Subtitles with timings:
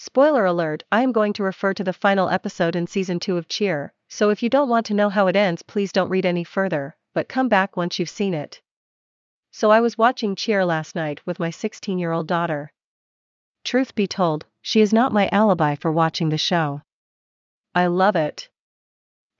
[0.00, 3.48] Spoiler alert, I am going to refer to the final episode in season 2 of
[3.48, 6.44] Cheer, so if you don't want to know how it ends, please don't read any
[6.44, 8.60] further, but come back once you've seen it.
[9.50, 12.72] So I was watching Cheer last night with my 16 year old daughter.
[13.64, 16.82] Truth be told, she is not my alibi for watching the show.
[17.74, 18.48] I love it.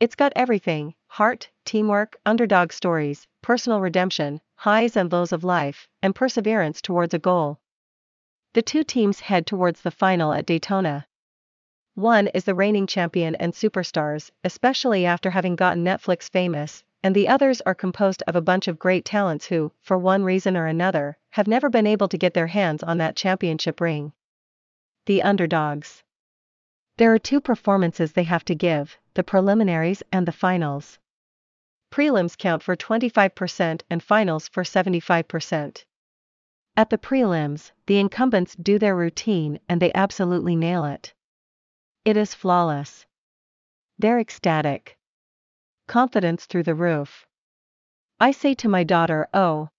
[0.01, 6.17] It's got everything heart, teamwork, underdog stories, personal redemption, highs and lows of life, and
[6.17, 7.61] perseverance towards a goal.
[8.59, 11.07] The two teams head towards the final at Daytona.
[11.95, 17.29] One is the reigning champion and superstars, especially after having gotten Netflix famous, and the
[17.29, 21.17] others are composed of a bunch of great talents who, for one reason or another,
[21.31, 24.13] have never been able to get their hands on that championship ring.
[25.07, 26.03] The underdogs.
[26.97, 30.99] There are two performances they have to give the preliminaries and the finals.
[31.93, 35.85] Prelims count for 25% and finals for 75%.
[36.79, 41.13] At the prelims, the incumbents do their routine and they absolutely nail it.
[42.05, 43.05] It is flawless.
[43.99, 44.97] They're ecstatic.
[45.89, 47.27] Confidence through the roof.
[48.21, 49.71] I say to my daughter, oh,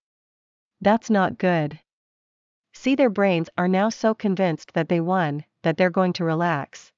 [0.81, 1.79] that's not good.
[2.73, 6.91] See, their brains are now so convinced that they won, that they're going to relax.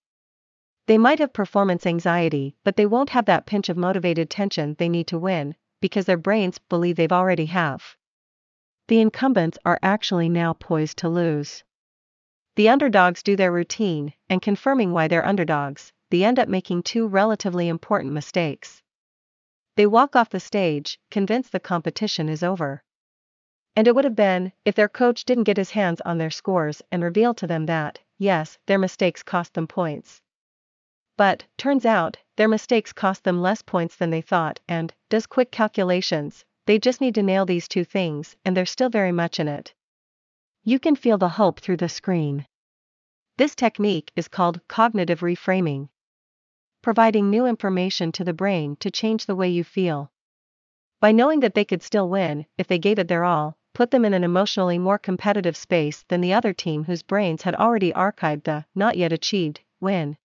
[0.87, 4.89] They might have performance anxiety, but they won't have that pinch of motivated tension they
[4.89, 7.97] need to win, because their brains believe they've already have
[8.87, 11.63] the incumbents are actually now poised to lose.
[12.55, 17.07] The underdogs do their routine, and confirming why they're underdogs, they end up making two
[17.07, 18.81] relatively important mistakes.
[19.77, 22.83] They walk off the stage, convinced the competition is over.
[23.75, 26.81] And it would have been, if their coach didn't get his hands on their scores
[26.91, 30.21] and reveal to them that, yes, their mistakes cost them points.
[31.15, 35.51] But, turns out, their mistakes cost them less points than they thought, and, does quick
[35.51, 39.49] calculations, they just need to nail these two things, and they're still very much in
[39.49, 39.73] it.
[40.63, 42.45] You can feel the hope through the screen.
[43.35, 45.89] This technique is called cognitive reframing.
[46.81, 50.13] Providing new information to the brain to change the way you feel.
[51.01, 54.05] By knowing that they could still win, if they gave it their all, put them
[54.05, 58.45] in an emotionally more competitive space than the other team whose brains had already archived
[58.45, 60.15] the not yet achieved win.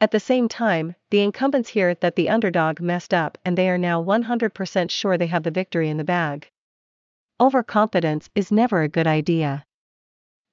[0.00, 3.78] At the same time, the incumbents hear that the underdog messed up and they are
[3.78, 6.50] now 100% sure they have the victory in the bag.
[7.40, 9.64] Overconfidence is never a good idea.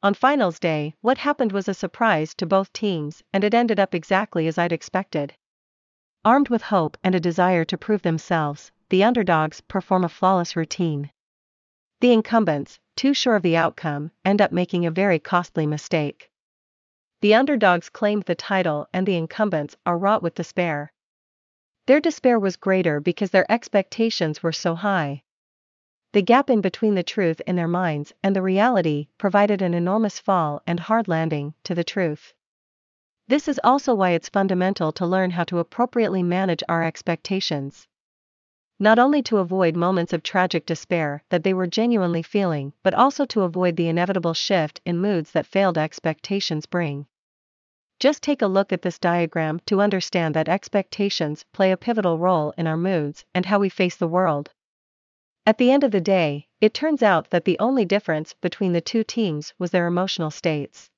[0.04, 3.94] On finals day, what happened was a surprise to both teams, and it ended up
[3.94, 5.36] exactly as I'd expected.
[6.26, 11.12] Armed with hope and a desire to prove themselves, the underdogs perform a flawless routine.
[12.00, 16.31] The incumbents, too sure of the outcome, end up making a very costly mistake.
[17.22, 20.92] The underdogs claimed the title and the incumbents are wrought with despair.
[21.86, 25.22] Their despair was greater because their expectations were so high.
[26.14, 30.18] The gap in between the truth in their minds and the reality provided an enormous
[30.18, 32.34] fall and hard landing to the truth.
[33.28, 37.88] This is also why it's fundamental to learn how to appropriately manage our expectations.
[38.80, 43.26] Not only to avoid moments of tragic despair that they were genuinely feeling, but also
[43.28, 47.06] to avoid the inevitable shift in moods that failed expectations bring.
[48.02, 52.52] Just take a look at this diagram to understand that expectations play a pivotal role
[52.58, 54.50] in our moods and how we face the world.
[55.46, 58.82] At the end of the day, it turns out that the only difference between the
[58.82, 60.90] two teams was their emotional states.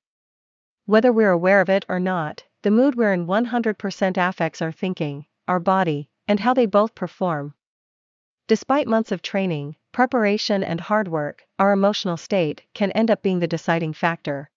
[0.86, 5.26] Whether we're aware of it or not, the mood we're in 100% affects our thinking,
[5.46, 7.52] our body, and how they both perform.
[8.46, 13.40] Despite months of training, preparation, and hard work, our emotional state can end up being
[13.40, 14.48] the deciding factor.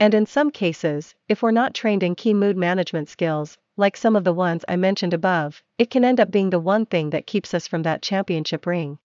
[0.00, 4.16] And in some cases, if we're not trained in key mood management skills, like some
[4.16, 7.26] of the ones I mentioned above, it can end up being the one thing that
[7.26, 8.98] keeps us from that championship ring.